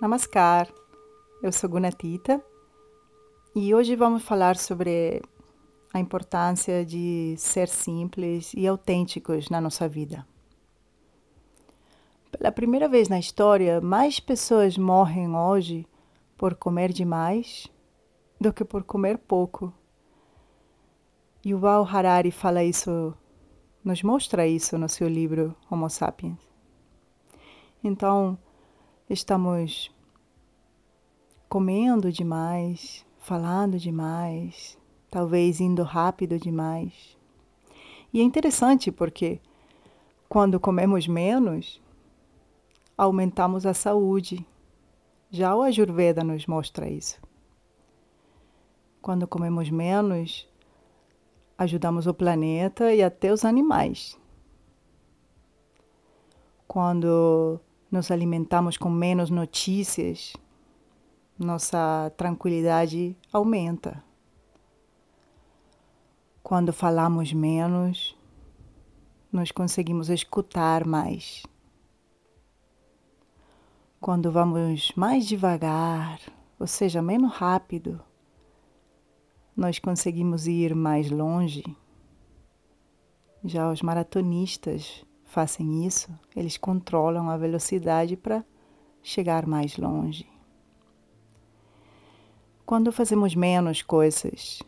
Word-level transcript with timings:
Namaskar, 0.00 0.72
eu 1.42 1.50
sou 1.50 1.68
Gunatita 1.68 2.40
e 3.52 3.74
hoje 3.74 3.96
vamos 3.96 4.22
falar 4.22 4.56
sobre 4.56 5.20
a 5.92 5.98
importância 5.98 6.86
de 6.86 7.34
ser 7.36 7.66
simples 7.66 8.52
e 8.54 8.64
autênticos 8.64 9.50
na 9.50 9.60
nossa 9.60 9.88
vida. 9.88 10.24
Pela 12.30 12.52
primeira 12.52 12.88
vez 12.88 13.08
na 13.08 13.18
história, 13.18 13.80
mais 13.80 14.20
pessoas 14.20 14.78
morrem 14.78 15.34
hoje 15.34 15.84
por 16.36 16.54
comer 16.54 16.92
demais 16.92 17.66
do 18.40 18.52
que 18.52 18.64
por 18.64 18.84
comer 18.84 19.18
pouco. 19.18 19.74
Yuval 21.44 21.84
Harari 21.84 22.30
fala 22.30 22.62
isso, 22.62 23.12
nos 23.82 24.04
mostra 24.04 24.46
isso 24.46 24.78
no 24.78 24.88
seu 24.88 25.08
livro 25.08 25.56
Homo 25.68 25.90
Sapiens. 25.90 26.38
Então, 27.82 28.38
estamos 29.10 29.90
comendo 31.48 32.12
demais, 32.12 33.04
falando 33.18 33.78
demais, 33.78 34.78
talvez 35.10 35.60
indo 35.60 35.82
rápido 35.82 36.38
demais. 36.38 37.16
E 38.12 38.20
é 38.20 38.22
interessante 38.22 38.92
porque 38.92 39.40
quando 40.28 40.60
comemos 40.60 41.08
menos, 41.08 41.80
aumentamos 42.96 43.64
a 43.64 43.72
saúde. 43.72 44.46
Já 45.30 45.54
o 45.54 45.62
Ayurveda 45.62 46.22
nos 46.22 46.46
mostra 46.46 46.88
isso. 46.88 47.20
Quando 49.00 49.26
comemos 49.26 49.70
menos, 49.70 50.46
ajudamos 51.56 52.06
o 52.06 52.14
planeta 52.14 52.92
e 52.92 53.02
até 53.02 53.32
os 53.32 53.44
animais. 53.44 54.18
Quando 56.66 57.58
nos 57.90 58.10
alimentamos 58.10 58.76
com 58.76 58.90
menos 58.90 59.30
notícias, 59.30 60.34
nossa 61.38 62.12
tranquilidade 62.16 63.16
aumenta. 63.32 64.02
Quando 66.42 66.72
falamos 66.72 67.32
menos, 67.32 68.16
nós 69.32 69.52
conseguimos 69.52 70.08
escutar 70.08 70.84
mais. 70.84 71.42
Quando 74.00 74.32
vamos 74.32 74.92
mais 74.96 75.26
devagar, 75.26 76.20
ou 76.58 76.66
seja, 76.66 77.00
menos 77.00 77.32
rápido, 77.32 78.00
nós 79.56 79.78
conseguimos 79.78 80.46
ir 80.46 80.74
mais 80.74 81.10
longe. 81.10 81.64
Já 83.44 83.70
os 83.70 83.82
maratonistas 83.82 85.04
fazem 85.24 85.86
isso, 85.86 86.10
eles 86.34 86.56
controlam 86.56 87.28
a 87.28 87.36
velocidade 87.36 88.16
para 88.16 88.44
chegar 89.02 89.46
mais 89.46 89.76
longe. 89.76 90.37
Quando 92.68 92.92
fazemos 92.92 93.34
menos 93.34 93.80
coisas, 93.80 94.58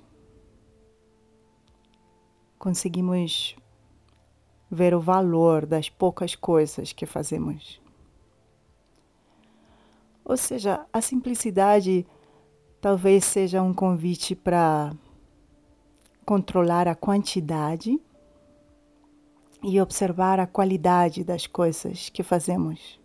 conseguimos 2.59 3.55
ver 4.71 4.95
o 4.95 5.01
valor 5.03 5.67
das 5.67 5.91
poucas 5.91 6.35
coisas 6.35 6.95
que 6.95 7.05
fazemos. 7.05 7.79
Ou 10.25 10.35
seja, 10.35 10.87
a 10.91 11.03
simplicidade 11.03 12.07
talvez 12.81 13.23
seja 13.23 13.61
um 13.61 13.75
convite 13.75 14.35
para 14.35 14.97
controlar 16.25 16.89
a 16.89 16.95
quantidade 16.95 18.01
e 19.63 19.79
observar 19.79 20.41
a 20.41 20.47
qualidade 20.47 21.23
das 21.23 21.47
coisas 21.47 22.09
que 22.09 22.23
fazemos. 22.23 22.99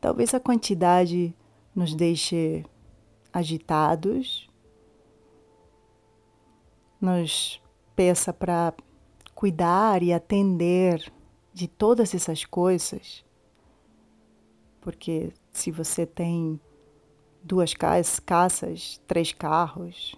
Talvez 0.00 0.32
a 0.32 0.40
quantidade 0.40 1.36
nos 1.74 1.94
deixe 1.94 2.64
agitados, 3.36 4.48
nos 6.98 7.62
peça 7.94 8.32
para 8.32 8.72
cuidar 9.34 10.02
e 10.02 10.10
atender 10.10 11.12
de 11.52 11.68
todas 11.68 12.14
essas 12.14 12.46
coisas, 12.46 13.22
porque 14.80 15.34
se 15.52 15.70
você 15.70 16.06
tem 16.06 16.58
duas 17.42 17.74
casas, 17.74 19.02
três 19.06 19.32
carros, 19.32 20.14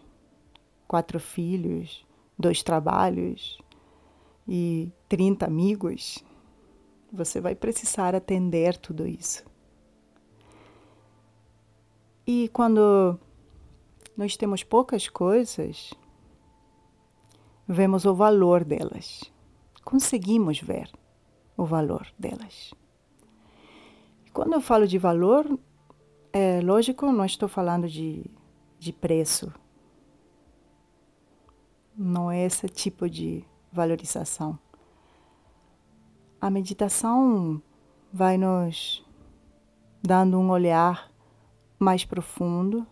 quatro 0.86 1.18
filhos, 1.18 2.06
dois 2.38 2.62
trabalhos, 2.62 3.58
e 4.46 4.92
30 5.08 5.44
amigos, 5.44 6.24
você 7.12 7.40
vai 7.40 7.56
precisar 7.56 8.14
atender 8.14 8.76
tudo 8.76 9.08
isso. 9.08 9.44
E 12.30 12.46
quando 12.48 13.18
nós 14.14 14.36
temos 14.36 14.62
poucas 14.62 15.08
coisas, 15.08 15.94
vemos 17.66 18.04
o 18.04 18.14
valor 18.14 18.64
delas. 18.64 19.22
Conseguimos 19.82 20.60
ver 20.60 20.92
o 21.56 21.64
valor 21.64 22.06
delas. 22.18 22.74
Quando 24.30 24.52
eu 24.52 24.60
falo 24.60 24.86
de 24.86 24.98
valor, 24.98 25.58
é 26.30 26.60
lógico, 26.60 27.10
não 27.10 27.24
estou 27.24 27.48
falando 27.48 27.88
de, 27.88 28.30
de 28.78 28.92
preço. 28.92 29.50
Não 31.96 32.30
é 32.30 32.44
esse 32.44 32.68
tipo 32.68 33.08
de 33.08 33.42
valorização. 33.72 34.58
A 36.38 36.50
meditação 36.50 37.62
vai 38.12 38.36
nos 38.36 39.02
dando 40.02 40.38
um 40.38 40.50
olhar 40.50 41.10
mais 41.78 42.04
profundo 42.04 42.86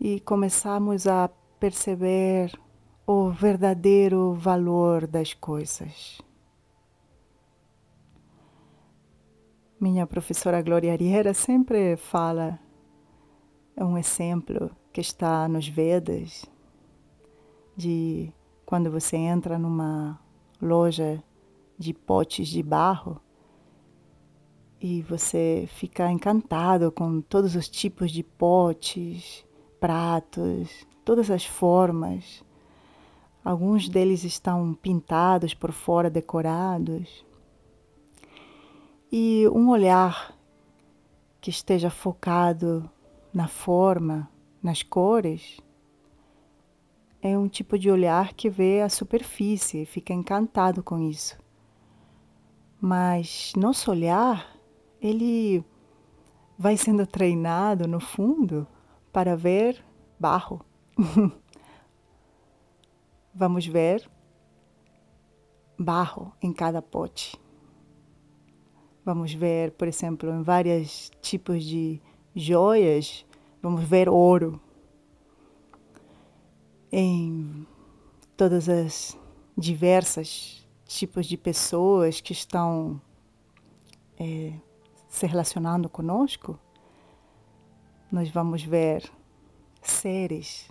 e 0.00 0.20
começamos 0.20 1.06
a 1.06 1.28
perceber 1.60 2.52
o 3.06 3.30
verdadeiro 3.30 4.32
valor 4.34 5.06
das 5.06 5.34
coisas. 5.34 6.20
Minha 9.78 10.06
professora 10.06 10.62
Glória 10.62 10.92
Ariera 10.92 11.34
sempre 11.34 11.96
fala, 11.96 12.58
é 13.76 13.84
um 13.84 13.98
exemplo 13.98 14.70
que 14.92 15.00
está 15.00 15.46
nos 15.46 15.68
Vedas, 15.68 16.46
de 17.76 18.32
quando 18.64 18.90
você 18.90 19.16
entra 19.16 19.58
numa 19.58 20.18
loja 20.62 21.22
de 21.78 21.92
potes 21.92 22.48
de 22.48 22.62
barro 22.62 23.20
e 24.86 25.00
você 25.00 25.66
fica 25.66 26.12
encantado 26.12 26.92
com 26.92 27.22
todos 27.22 27.56
os 27.56 27.70
tipos 27.70 28.10
de 28.10 28.22
potes, 28.22 29.42
pratos, 29.80 30.86
todas 31.02 31.30
as 31.30 31.46
formas. 31.46 32.44
Alguns 33.42 33.88
deles 33.88 34.24
estão 34.24 34.74
pintados 34.74 35.54
por 35.54 35.72
fora, 35.72 36.10
decorados. 36.10 37.24
E 39.10 39.48
um 39.54 39.70
olhar 39.70 40.36
que 41.40 41.48
esteja 41.48 41.88
focado 41.88 42.86
na 43.32 43.48
forma, 43.48 44.28
nas 44.62 44.82
cores, 44.82 45.62
é 47.22 47.38
um 47.38 47.48
tipo 47.48 47.78
de 47.78 47.90
olhar 47.90 48.34
que 48.34 48.50
vê 48.50 48.82
a 48.82 48.90
superfície 48.90 49.86
fica 49.86 50.12
encantado 50.12 50.82
com 50.82 50.98
isso. 50.98 51.38
Mas 52.78 53.54
nosso 53.56 53.90
olhar, 53.90 54.53
ele 55.04 55.62
vai 56.58 56.78
sendo 56.78 57.06
treinado 57.06 57.86
no 57.86 58.00
fundo 58.00 58.66
para 59.12 59.36
ver 59.36 59.84
barro. 60.18 60.64
Vamos 63.34 63.66
ver 63.66 64.10
barro 65.78 66.32
em 66.40 66.54
cada 66.54 66.80
pote. 66.80 67.38
Vamos 69.04 69.34
ver, 69.34 69.72
por 69.72 69.86
exemplo, 69.86 70.30
em 70.30 70.40
vários 70.40 71.10
tipos 71.20 71.62
de 71.62 72.00
joias, 72.34 73.26
vamos 73.60 73.84
ver 73.84 74.08
ouro 74.08 74.58
em 76.90 77.66
todas 78.34 78.70
as 78.70 79.18
diversas 79.58 80.66
tipos 80.86 81.26
de 81.26 81.36
pessoas 81.36 82.22
que 82.22 82.32
estão 82.32 82.98
é, 84.18 84.54
se 85.14 85.26
relacionando 85.26 85.88
conosco, 85.88 86.58
nós 88.10 88.28
vamos 88.30 88.64
ver 88.64 89.08
seres, 89.80 90.68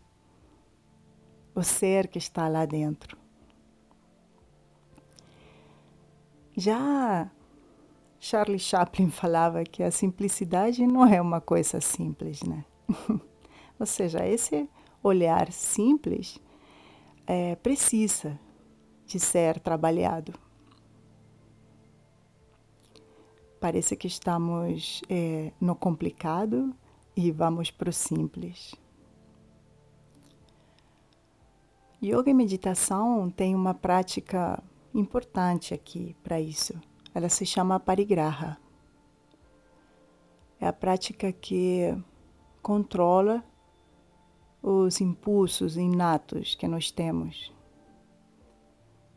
o 1.56 1.64
ser 1.64 2.10
que 2.10 2.18
está 2.18 2.50
lá 2.50 2.66
dentro. 2.66 3.18
Já 6.58 7.32
Charlie 8.20 8.60
Chaplin 8.60 9.08
falava 9.12 9.64
que 9.64 9.82
a 9.82 9.90
simplicidade 9.90 10.86
não 10.86 11.06
é 11.06 11.22
uma 11.22 11.40
coisa 11.40 11.80
simples, 11.80 12.44
né? 12.44 12.66
Ou 13.80 13.86
seja, 13.86 14.28
esse 14.28 14.70
olhar 15.02 15.54
simples 15.54 16.38
é, 17.26 17.56
precisa 17.56 18.38
de 19.06 19.22
ser 19.22 19.58
trabalhado. 19.62 20.34
Parece 23.64 23.96
que 23.96 24.08
estamos 24.08 25.02
é, 25.10 25.54
no 25.58 25.74
complicado 25.74 26.76
e 27.16 27.32
vamos 27.32 27.72
para 27.72 27.90
o 27.90 27.94
simples. 27.94 28.76
Yoga 32.04 32.30
e 32.30 32.34
meditação 32.34 33.30
tem 33.30 33.56
uma 33.56 33.74
prática 33.74 34.62
importante 34.94 35.74
aqui 35.74 36.14
para 36.22 36.42
isso. 36.42 36.74
Ela 37.16 37.30
se 37.30 37.46
chama 37.46 37.80
parigraha. 37.80 38.58
É 40.60 40.68
a 40.68 40.74
prática 40.74 41.32
que 41.32 41.98
controla 42.62 43.42
os 44.62 45.00
impulsos 45.00 45.78
inatos 45.78 46.54
que 46.54 46.68
nós 46.68 46.92
temos 46.92 47.50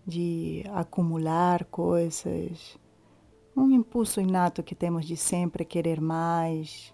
de 0.06 0.62
acumular 0.72 1.64
coisas, 1.64 2.78
um 3.56 3.70
impulso 3.70 4.20
inato 4.20 4.62
que 4.62 4.74
temos 4.74 5.06
de 5.06 5.16
sempre 5.16 5.64
querer 5.64 5.98
mais, 5.98 6.92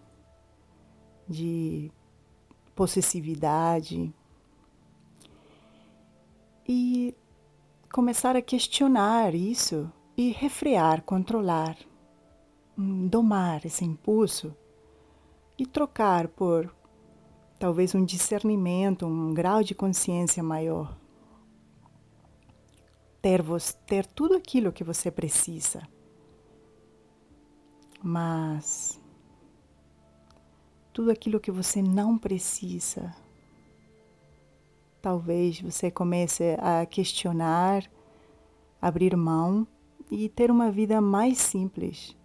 de 1.29 1.91
possessividade 2.75 4.15
e 6.67 7.15
começar 7.93 8.37
a 8.37 8.43
questionar 8.43 9.35
isso 9.35 9.91
e 10.17 10.31
refrear, 10.31 11.03
controlar, 11.03 11.77
hum, 12.79 13.09
domar 13.09 13.67
esse 13.67 13.85
impulso 13.85 14.55
e 15.59 15.67
trocar 15.67 16.29
por 16.29 16.73
talvez 17.59 17.95
um 17.95 18.05
discernimento, 18.05 19.05
um 19.05 19.35
grau 19.35 19.63
de 19.63 19.75
consciência 19.75 20.43
maior. 20.43 20.97
Ter, 23.21 23.43
ter 23.87 24.07
tudo 24.07 24.35
aquilo 24.35 24.73
que 24.73 24.83
você 24.83 25.11
precisa. 25.11 25.83
Mas 28.03 29.01
tudo 30.93 31.11
aquilo 31.11 31.41
que 31.41 31.51
você 31.51 31.81
não 31.81 32.19
precisa 32.19 33.15
talvez 35.03 35.61
você 35.61 35.91
comece 35.91 36.57
a 36.61 36.87
questionar, 36.87 37.91
abrir 38.81 39.17
mão 39.17 39.67
e 40.09 40.29
ter 40.29 40.51
uma 40.51 40.71
vida 40.71 41.01
mais 41.01 41.39
simples, 41.39 42.17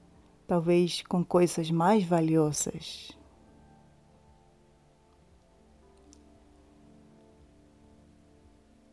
talvez 0.45 1.01
com 1.01 1.25
coisas 1.25 1.71
mais 1.71 2.03
valiosas. 2.03 3.17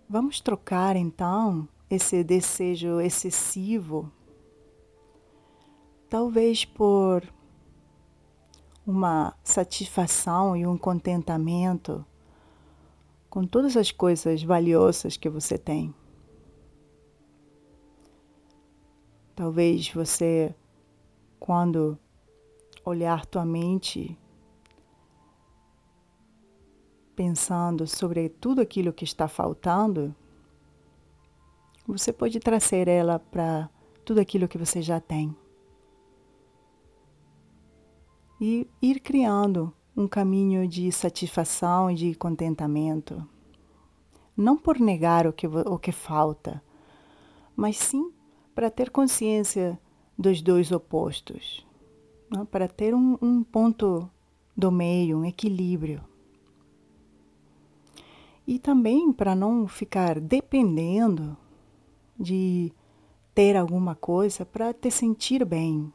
Vamos 0.08 0.40
trocar 0.40 0.96
então 0.96 1.68
esse 1.90 2.24
desejo 2.24 3.00
excessivo, 3.00 4.10
talvez 6.14 6.64
por 6.64 7.24
uma 8.86 9.34
satisfação 9.42 10.56
e 10.56 10.64
um 10.64 10.78
contentamento 10.78 12.06
com 13.28 13.44
todas 13.44 13.76
as 13.76 13.90
coisas 13.90 14.40
valiosas 14.40 15.16
que 15.16 15.28
você 15.28 15.58
tem. 15.58 15.92
Talvez 19.34 19.90
você, 19.90 20.54
quando 21.40 21.98
olhar 22.84 23.26
tua 23.26 23.44
mente, 23.44 24.16
pensando 27.16 27.88
sobre 27.88 28.28
tudo 28.28 28.60
aquilo 28.60 28.92
que 28.92 29.02
está 29.02 29.26
faltando, 29.26 30.14
você 31.84 32.12
pode 32.12 32.38
trazer 32.38 32.86
ela 32.86 33.18
para 33.18 33.68
tudo 34.04 34.20
aquilo 34.20 34.46
que 34.46 34.56
você 34.56 34.80
já 34.80 35.00
tem. 35.00 35.36
E 38.40 38.68
ir 38.82 39.00
criando 39.00 39.72
um 39.96 40.08
caminho 40.08 40.66
de 40.66 40.90
satisfação 40.90 41.90
e 41.90 41.94
de 41.94 42.14
contentamento. 42.14 43.26
Não 44.36 44.56
por 44.56 44.80
negar 44.80 45.26
o 45.26 45.32
que, 45.32 45.46
o 45.46 45.78
que 45.78 45.92
falta, 45.92 46.62
mas 47.54 47.76
sim 47.76 48.12
para 48.54 48.70
ter 48.70 48.90
consciência 48.90 49.78
dos 50.18 50.42
dois 50.42 50.72
opostos, 50.72 51.64
né? 52.30 52.46
para 52.50 52.66
ter 52.66 52.94
um, 52.94 53.16
um 53.22 53.42
ponto 53.42 54.08
do 54.56 54.70
meio, 54.70 55.18
um 55.18 55.24
equilíbrio. 55.24 56.02
E 58.46 58.58
também 58.58 59.12
para 59.12 59.34
não 59.34 59.66
ficar 59.66 60.20
dependendo 60.20 61.36
de 62.18 62.72
ter 63.34 63.56
alguma 63.56 63.94
coisa 63.94 64.44
para 64.44 64.72
te 64.72 64.90
sentir 64.90 65.44
bem, 65.44 65.92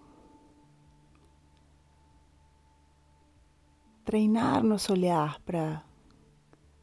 treinar 4.10 4.64
nosso 4.64 4.92
olhar 4.92 5.40
para 5.42 5.84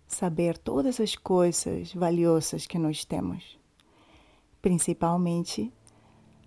saber 0.07 0.57
todas 0.57 1.01
as 1.01 1.17
coisas 1.17 1.93
valiosas 1.93 2.69
que 2.69 2.79
nós 2.79 3.05
temos, 3.05 3.59
principalmente 4.63 5.73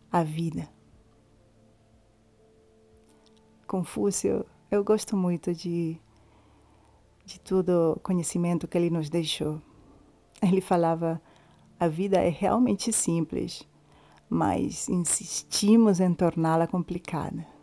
a 0.10 0.24
vida. 0.24 0.70
Confúcio, 3.68 4.46
eu 4.72 4.82
gosto 4.82 5.18
muito 5.18 5.54
de, 5.54 6.00
de 7.26 7.42
todo 7.42 7.96
o 7.98 8.00
conhecimento 8.00 8.66
que 8.66 8.78
ele 8.78 8.90
nos 8.90 9.10
deixou. 9.10 9.62
Ele 10.42 10.62
falava: 10.62 11.22
a 11.78 11.90
vida 11.90 12.22
é 12.22 12.30
realmente 12.30 12.94
simples, 12.94 13.68
mas 14.30 14.88
insistimos 14.88 16.00
em 16.00 16.14
torná-la 16.14 16.68
complicada. 16.68 17.59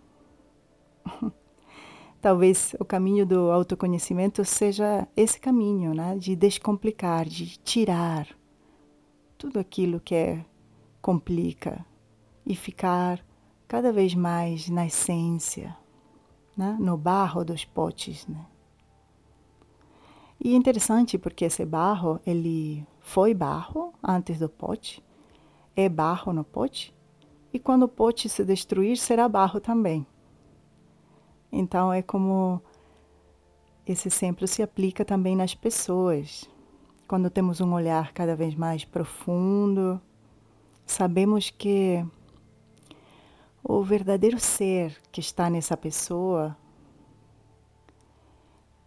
Talvez 2.20 2.74
o 2.78 2.84
caminho 2.84 3.26
do 3.26 3.50
autoconhecimento 3.50 4.44
seja 4.44 5.06
esse 5.16 5.38
caminho, 5.40 5.94
né? 5.94 6.16
De 6.16 6.34
descomplicar, 6.34 7.26
de 7.26 7.58
tirar 7.58 8.28
tudo 9.38 9.58
aquilo 9.58 10.00
que 10.00 10.14
é, 10.14 10.44
complica 11.00 11.84
e 12.44 12.54
ficar 12.54 13.24
cada 13.68 13.92
vez 13.92 14.14
mais 14.14 14.68
na 14.68 14.86
essência, 14.86 15.76
né? 16.56 16.76
no 16.80 16.96
barro 16.96 17.44
dos 17.44 17.64
potes, 17.64 18.26
né? 18.26 18.46
E 20.38 20.52
é 20.52 20.56
interessante 20.56 21.16
porque 21.16 21.46
esse 21.46 21.64
barro, 21.64 22.20
ele 22.26 22.86
foi 23.00 23.32
barro 23.32 23.92
antes 24.02 24.38
do 24.38 24.48
pote, 24.48 25.02
é 25.74 25.88
barro 25.88 26.32
no 26.32 26.44
pote, 26.44 26.94
e 27.52 27.58
quando 27.58 27.84
o 27.84 27.88
pote 27.88 28.28
se 28.28 28.44
destruir, 28.44 28.96
será 28.96 29.28
barro 29.28 29.60
também. 29.60 30.06
Então 31.56 31.90
é 31.90 32.02
como 32.02 32.60
esse 33.86 34.08
exemplo 34.08 34.46
se 34.46 34.62
aplica 34.62 35.06
também 35.06 35.34
nas 35.34 35.54
pessoas. 35.54 36.46
Quando 37.08 37.30
temos 37.30 37.62
um 37.62 37.72
olhar 37.72 38.12
cada 38.12 38.36
vez 38.36 38.54
mais 38.54 38.84
profundo, 38.84 39.98
sabemos 40.84 41.48
que 41.48 42.04
o 43.64 43.82
verdadeiro 43.82 44.38
ser 44.38 45.00
que 45.10 45.18
está 45.20 45.48
nessa 45.48 45.78
pessoa, 45.78 46.54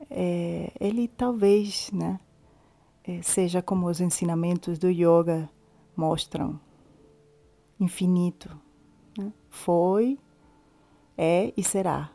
é, 0.08 0.72
ele 0.80 1.08
talvez, 1.08 1.90
né, 1.92 2.20
é, 3.04 3.20
seja 3.24 3.64
como 3.64 3.88
os 3.88 4.00
ensinamentos 4.00 4.78
do 4.78 4.90
yoga 4.90 5.50
mostram, 5.98 6.60
infinito. 7.80 8.56
Né? 9.18 9.34
Foi, 9.50 10.20
é 11.18 11.52
e 11.58 11.64
será. 11.64 12.12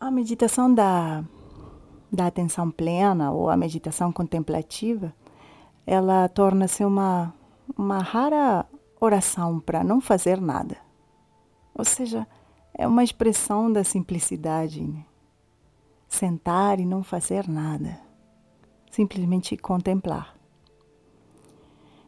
A 0.00 0.12
meditação 0.12 0.72
da, 0.72 1.24
da 2.10 2.28
atenção 2.28 2.70
plena 2.70 3.32
ou 3.32 3.50
a 3.50 3.56
meditação 3.56 4.12
contemplativa, 4.12 5.12
ela 5.84 6.28
torna-se 6.28 6.84
uma, 6.84 7.34
uma 7.76 7.98
rara 7.98 8.64
oração 9.00 9.58
para 9.58 9.82
não 9.82 10.00
fazer 10.00 10.40
nada. 10.40 10.76
Ou 11.74 11.84
seja, 11.84 12.26
é 12.72 12.86
uma 12.86 13.02
expressão 13.02 13.72
da 13.72 13.82
simplicidade. 13.82 14.82
Né? 14.82 15.04
Sentar 16.08 16.78
e 16.78 16.86
não 16.86 17.02
fazer 17.02 17.48
nada. 17.48 18.00
Simplesmente 18.92 19.56
contemplar. 19.56 20.32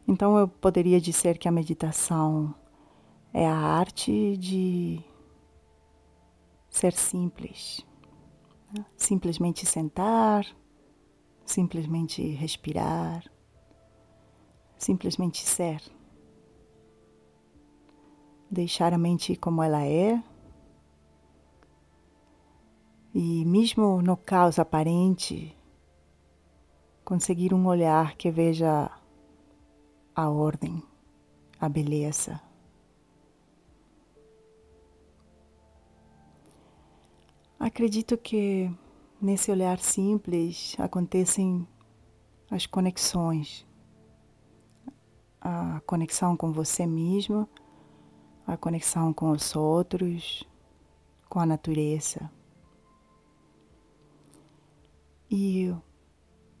Então 0.07 0.37
eu 0.37 0.47
poderia 0.47 0.99
dizer 0.99 1.37
que 1.37 1.47
a 1.47 1.51
meditação 1.51 2.55
é 3.33 3.45
a 3.45 3.55
arte 3.55 4.37
de 4.37 5.03
ser 6.71 6.93
simples. 6.93 7.85
Né? 8.73 8.83
Simplesmente 8.95 9.65
sentar, 9.65 10.45
simplesmente 11.45 12.23
respirar, 12.31 13.29
simplesmente 14.77 15.45
ser. 15.45 15.83
Deixar 18.49 18.93
a 18.93 18.97
mente 18.97 19.35
como 19.35 19.61
ela 19.61 19.85
é. 19.85 20.21
E 23.13 23.45
mesmo 23.45 24.01
no 24.01 24.15
caos 24.15 24.57
aparente, 24.57 25.55
conseguir 27.03 27.53
um 27.53 27.67
olhar 27.67 28.15
que 28.15 28.31
veja 28.31 28.89
a 30.15 30.29
ordem, 30.29 30.81
a 31.59 31.67
beleza, 31.67 32.41
Acredito 37.61 38.17
que 38.17 38.75
nesse 39.21 39.51
olhar 39.51 39.77
simples 39.77 40.75
acontecem 40.79 41.67
as 42.49 42.65
conexões. 42.65 43.67
A 45.39 45.79
conexão 45.85 46.35
com 46.35 46.51
você 46.51 46.87
mesmo, 46.87 47.47
a 48.47 48.57
conexão 48.57 49.13
com 49.13 49.29
os 49.29 49.55
outros, 49.55 50.43
com 51.29 51.39
a 51.39 51.45
natureza. 51.45 52.31
E 55.29 55.71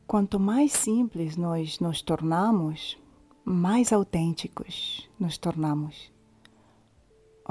quanto 0.05 0.39
mais 0.39 0.71
simples 0.71 1.35
nós 1.35 1.79
nos 1.79 2.03
tornamos, 2.03 2.95
mais 3.43 3.91
autênticos 3.91 5.09
nos 5.19 5.35
tornamos. 5.39 6.13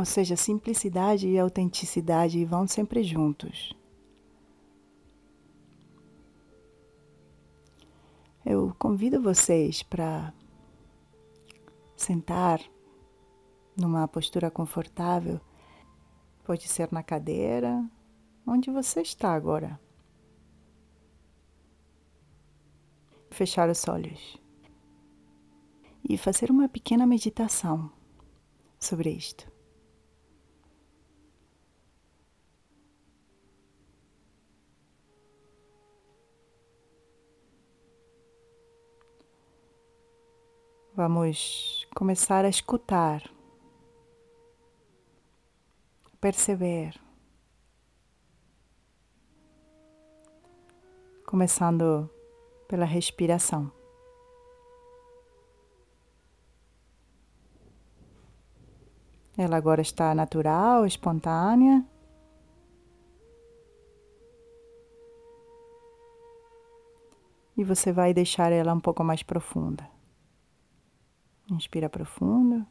Ou 0.01 0.07
seja, 0.07 0.35
simplicidade 0.35 1.29
e 1.29 1.39
autenticidade 1.39 2.43
vão 2.47 2.67
sempre 2.67 3.03
juntos. 3.05 3.77
Eu 8.43 8.75
convido 8.79 9.21
vocês 9.21 9.83
para 9.83 10.33
sentar 11.95 12.63
numa 13.77 14.09
postura 14.09 14.51
confortável. 14.51 15.39
Pode 16.45 16.67
ser 16.67 16.91
na 16.91 17.03
cadeira, 17.03 17.87
onde 18.47 18.71
você 18.71 19.03
está 19.03 19.35
agora. 19.35 19.79
Fechar 23.31 23.69
os 23.69 23.87
olhos 23.87 24.41
e 26.09 26.17
fazer 26.17 26.51
uma 26.51 26.71
pequena 26.71 27.07
meditação 27.07 27.93
sobre 28.79 29.11
isto. 29.11 29.60
Vamos 40.93 41.87
começar 41.95 42.45
a 42.45 42.49
escutar, 42.49 43.23
perceber, 46.21 47.01
começando 51.25 52.11
pela 52.67 52.85
respiração. 52.85 53.71
Ela 59.39 59.57
agora 59.57 59.81
está 59.81 60.13
natural, 60.13 60.85
espontânea. 60.85 61.87
E 67.57 67.63
você 67.63 67.93
vai 67.93 68.13
deixar 68.13 68.51
ela 68.51 68.75
um 68.75 68.81
pouco 68.81 69.05
mais 69.05 69.23
profunda. 69.23 70.00
Inspira 71.51 71.91
profundo. 71.91 72.65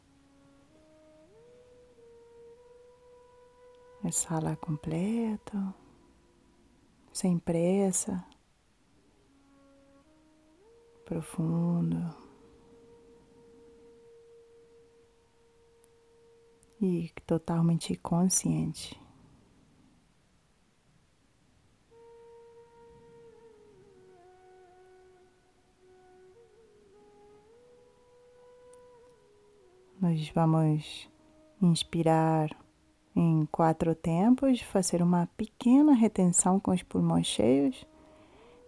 Exala 4.02 4.56
completo, 4.56 5.74
sem 7.12 7.38
pressa, 7.38 8.26
profundo. 11.04 11.98
E 16.80 17.12
totalmente 17.26 17.94
consciente. 17.96 18.98
Nós 30.00 30.30
vamos 30.34 31.10
inspirar 31.60 32.48
em 33.14 33.46
quatro 33.52 33.94
tempos, 33.94 34.62
fazer 34.62 35.02
uma 35.02 35.28
pequena 35.36 35.92
retenção 35.92 36.58
com 36.58 36.70
os 36.70 36.82
pulmões 36.82 37.26
cheios 37.26 37.86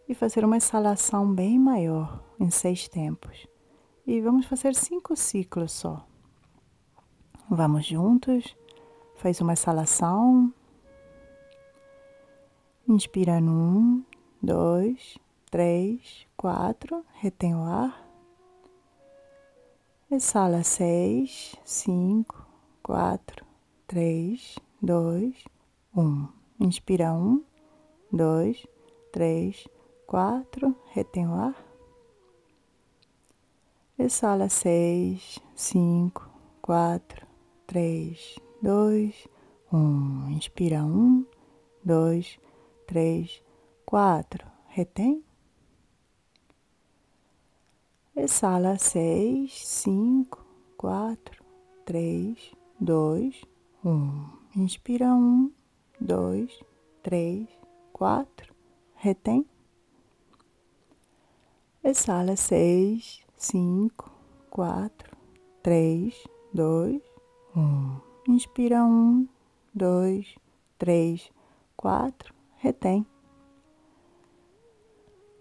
e 0.06 0.14
fazer 0.14 0.44
uma 0.44 0.58
exalação 0.58 1.32
bem 1.32 1.58
maior 1.58 2.22
em 2.38 2.50
seis 2.50 2.86
tempos. 2.86 3.46
E 4.06 4.20
vamos 4.20 4.44
fazer 4.44 4.74
cinco 4.74 5.16
ciclos 5.16 5.72
só. 5.72 6.06
Vamos 7.48 7.86
juntos. 7.86 8.54
Faz 9.16 9.40
uma 9.40 9.54
exalação. 9.54 10.52
Inspira 12.86 13.40
um, 13.40 14.04
dois, 14.42 15.16
três, 15.50 16.26
quatro. 16.36 17.02
Retém 17.14 17.54
o 17.54 17.62
ar. 17.62 18.11
Exala 20.14 20.62
seis, 20.62 21.56
cinco, 21.64 22.46
quatro, 22.82 23.46
três, 23.86 24.58
dois, 24.82 25.34
um. 25.96 26.28
Inspira 26.60 27.14
um, 27.14 27.42
dois, 28.12 28.66
três, 29.10 29.66
quatro. 30.06 30.76
Retém 30.90 31.26
o 31.26 31.32
ar. 31.32 31.56
Exala 33.98 34.50
seis, 34.50 35.38
cinco, 35.56 36.28
quatro, 36.60 37.26
três, 37.66 38.38
dois, 38.60 39.26
um. 39.72 40.28
Inspira 40.28 40.84
um, 40.84 41.24
dois, 41.82 42.38
três, 42.86 43.42
quatro. 43.86 44.46
Retém. 44.68 45.24
Exala 48.14 48.76
seis, 48.78 49.66
cinco, 49.66 50.44
quatro, 50.76 51.42
três, 51.86 52.52
dois, 52.78 53.42
um. 53.82 54.26
Inspira 54.54 55.06
um, 55.06 55.50
dois, 55.98 56.62
três, 57.02 57.48
quatro. 57.90 58.54
Retém. 58.94 59.46
Exala 61.82 62.36
seis, 62.36 63.22
cinco, 63.34 64.12
quatro, 64.50 65.16
três, 65.62 66.22
dois, 66.52 67.00
um. 67.56 67.96
Inspira 68.28 68.84
um, 68.84 69.26
dois, 69.74 70.36
três, 70.78 71.32
quatro. 71.74 72.34
Retém. 72.58 73.06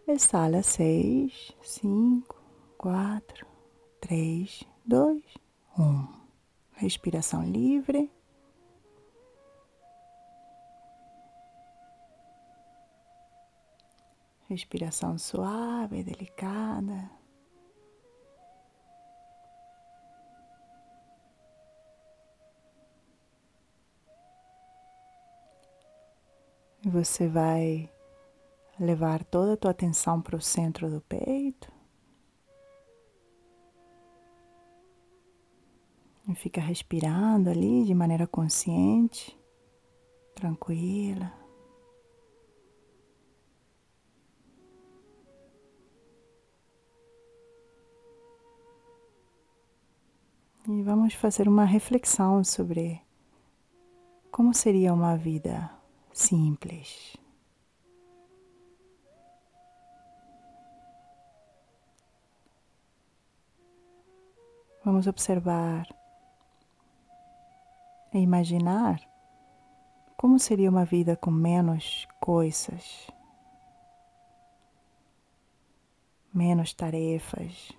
Exala 0.08 0.64
seis, 0.64 1.52
cinco, 1.62 2.41
quatro, 2.82 3.46
três, 4.00 4.64
dois, 4.84 5.24
um. 5.78 6.08
Respiração 6.72 7.44
livre. 7.44 8.12
Respiração 14.50 15.16
suave, 15.20 16.04
delicada. 16.04 17.08
E 26.84 26.90
você 26.90 27.28
vai 27.28 27.88
levar 28.80 29.24
toda 29.24 29.54
a 29.54 29.58
tua 29.58 29.70
atenção 29.70 30.20
para 30.20 30.36
o 30.36 30.42
centro 30.42 30.90
do 30.90 31.00
peito. 31.02 31.81
E 36.32 36.36
fica 36.36 36.62
respirando 36.62 37.50
ali 37.50 37.84
de 37.84 37.94
maneira 37.94 38.26
consciente, 38.26 39.38
tranquila. 40.34 41.34
E 50.70 50.82
vamos 50.84 51.14
fazer 51.16 51.50
uma 51.50 51.66
reflexão 51.66 52.42
sobre 52.46 53.02
como 54.32 54.54
seria 54.54 54.94
uma 54.94 55.18
vida 55.18 55.70
simples. 56.14 57.18
Vamos 64.86 65.08
observar 65.08 65.86
é 68.14 68.20
imaginar 68.20 69.00
como 70.18 70.38
seria 70.38 70.70
uma 70.70 70.84
vida 70.84 71.16
com 71.16 71.32
menos 71.32 72.06
coisas, 72.20 73.08
menos 76.34 76.74
tarefas, 76.74 77.72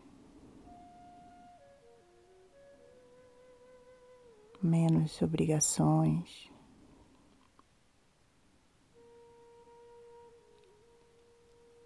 menos 4.62 5.20
obrigações. 5.20 6.50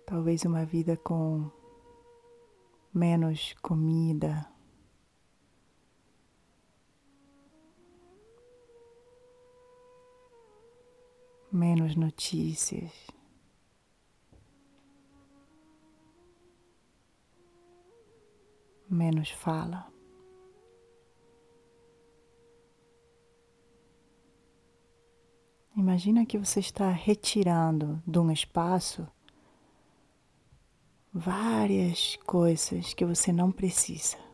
Talvez 0.07 0.45
uma 0.45 0.65
vida 0.65 0.97
com 0.97 1.51
menos 2.95 3.55
comida. 3.61 4.56
Menos 11.57 11.97
notícias. 11.97 12.93
Menos 18.89 19.31
fala. 19.31 19.91
Imagina 25.75 26.25
que 26.25 26.39
você 26.39 26.61
está 26.61 26.91
retirando 26.91 28.03
de 28.07 28.19
um 28.19 28.31
espaço 28.31 29.07
várias 31.13 32.17
coisas 32.25 32.95
que 32.95 33.05
você 33.05 33.33
não 33.33 33.51
precisa. 33.51 34.26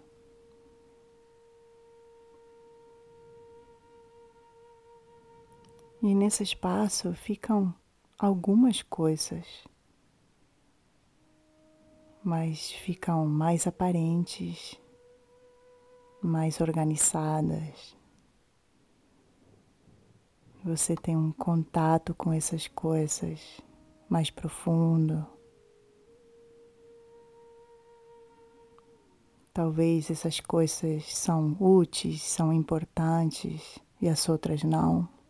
E 6.03 6.17
nesse 6.17 6.43
espaço 6.43 7.15
ficam 7.15 7.73
algumas 8.19 8.83
coisas, 8.83 9.47
mas 12.25 12.73
ficam 12.73 13.25
mais 13.25 13.69
aparentes, 13.69 14.77
mais 16.21 16.61
organizadas. 16.61 17.97
Você 20.65 20.97
tem 20.97 21.17
um 21.17 21.31
contato 21.31 22.13
com 22.17 22.33
essas 22.33 22.67
coisas 22.67 23.61
mais 24.09 24.29
profundo. 24.29 25.25
Talvez 29.55 30.11
essas 30.11 30.41
coisas 30.41 31.17
são 31.17 31.57
úteis, 31.61 32.23
são 32.23 32.53
importantes 32.53 33.79
e 34.01 34.09
as 34.09 34.29
outras 34.29 34.65
não. 34.65 35.22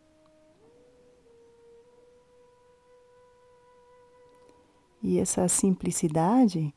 E 5.03 5.19
essa 5.19 5.49
simplicidade, 5.49 6.73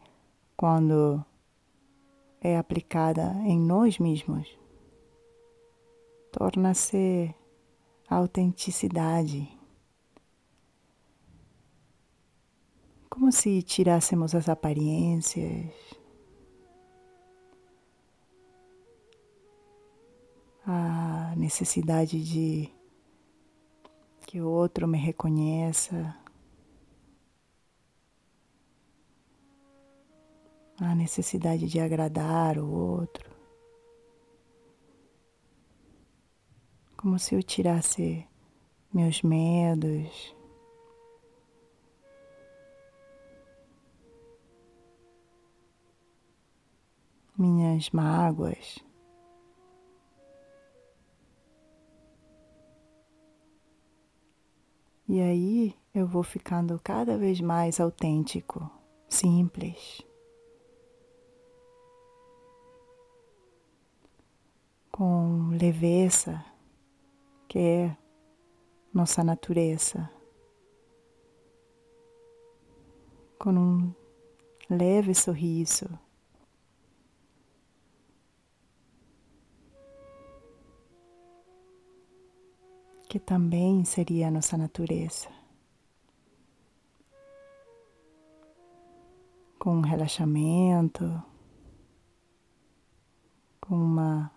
quando 0.56 1.24
é 2.40 2.58
aplicada 2.58 3.32
em 3.44 3.56
nós 3.56 4.00
mesmos, 4.00 4.48
torna-se 6.32 7.32
autenticidade. 8.10 9.48
Como 13.08 13.30
se 13.30 13.62
tirássemos 13.62 14.34
as 14.34 14.48
aparências, 14.48 15.72
a 20.66 21.32
necessidade 21.36 22.20
de 22.24 22.68
que 24.26 24.40
o 24.40 24.48
outro 24.48 24.88
me 24.88 24.98
reconheça, 24.98 26.25
a 30.80 30.94
necessidade 30.94 31.66
de 31.66 31.80
agradar 31.80 32.58
o 32.58 32.70
outro, 32.70 33.30
como 36.96 37.18
se 37.18 37.34
eu 37.34 37.42
tirasse 37.42 38.26
meus 38.92 39.22
medos. 39.22 40.34
Minhas 47.38 47.90
mágoas. 47.90 48.78
E 55.08 55.20
aí 55.20 55.74
eu 55.94 56.06
vou 56.06 56.22
ficando 56.22 56.80
cada 56.82 57.16
vez 57.18 57.40
mais 57.40 57.78
autêntico, 57.78 58.70
simples. 59.08 60.05
Com 64.96 65.50
leveza, 65.50 66.42
que 67.46 67.58
é 67.58 67.96
nossa 68.94 69.22
natureza, 69.22 70.10
com 73.38 73.50
um 73.50 73.94
leve 74.70 75.14
sorriso. 75.14 75.86
que 83.08 83.20
também 83.20 83.84
seria 83.84 84.30
nossa 84.30 84.58
natureza. 84.58 85.28
Com 89.58 89.76
um 89.76 89.80
relaxamento, 89.80 91.22
com 93.60 93.74
uma 93.74 94.35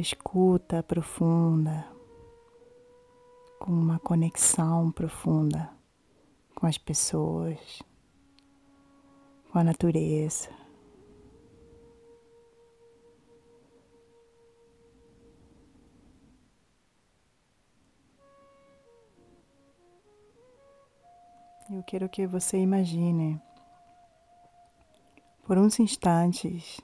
escuta 0.00 0.82
profunda, 0.82 1.86
com 3.58 3.72
uma 3.72 3.98
conexão 3.98 4.92
profunda 4.92 5.78
com 6.58 6.66
as 6.66 6.76
pessoas, 6.76 7.80
com 9.52 9.60
a 9.60 9.62
natureza. 9.62 10.50
Eu 21.70 21.82
quero 21.84 22.08
que 22.08 22.26
você 22.26 22.58
imagine 22.58 23.40
por 25.44 25.58
uns 25.58 25.78
instantes 25.78 26.80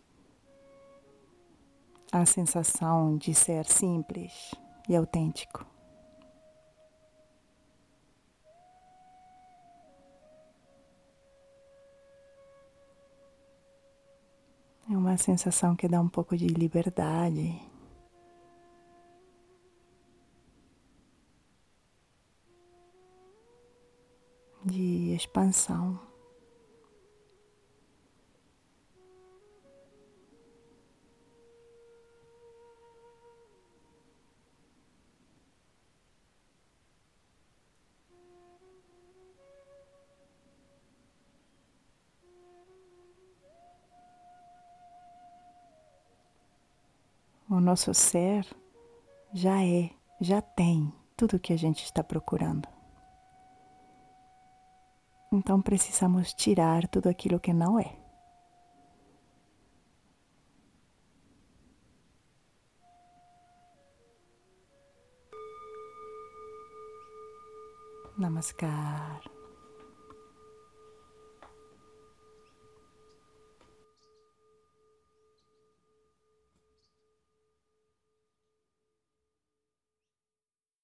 a 2.15 2.25
sensação 2.25 3.17
de 3.17 3.35
ser 3.35 3.67
simples 3.67 4.55
e 4.89 4.95
autêntico. 4.95 5.67
É 14.89 14.97
uma 14.97 15.17
sensação 15.17 15.75
que 15.75 15.89
dá 15.89 16.01
um 16.01 16.09
pouco 16.09 16.37
de 16.37 16.47
liberdade. 16.47 17.61
de 24.67 25.15
expansão. 25.15 26.14
O 47.55 47.61
nosso 47.61 47.95
ser 47.95 48.45
já 49.33 49.65
é, 49.65 49.89
já 50.21 50.43
tem 50.43 50.93
tudo 51.17 51.37
o 51.37 51.39
que 51.39 51.53
a 51.53 51.57
gente 51.57 51.85
está 51.85 52.03
procurando. 52.03 52.69
Então 55.33 55.63
precisamos 55.63 56.35
tirar 56.35 56.89
tudo 56.89 57.09
aquilo 57.09 57.39
que 57.39 57.53
não 57.53 57.79
é. 57.79 57.97
Namaskar. 68.19 69.34